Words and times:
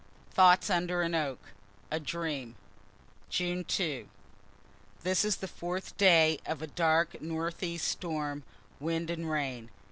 THOUGHTS 0.31 0.71
UNDER 0.71 1.03
AN 1.03 1.13
OAK 1.13 1.39
A 1.91 1.99
DREAM 1.99 2.55
June 3.29 3.63
2. 3.63 4.09
This 5.03 5.23
is 5.23 5.35
the 5.35 5.47
fourth 5.47 5.95
day 5.95 6.39
of 6.43 6.63
a 6.63 6.65
dark 6.65 7.21
northeast 7.21 7.87
storm, 7.87 8.41
wind 8.79 9.11
and 9.11 9.29
rain. 9.29 9.69